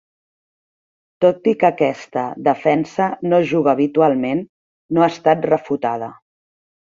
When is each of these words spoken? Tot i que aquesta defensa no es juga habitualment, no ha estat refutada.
Tot 1.25 1.49
i 1.51 1.53
que 1.63 1.67
aquesta 1.67 2.23
defensa 2.47 3.09
no 3.33 3.41
es 3.45 3.47
juga 3.53 3.71
habitualment, 3.77 4.43
no 4.97 5.03
ha 5.05 5.11
estat 5.17 5.47
refutada. 5.53 6.09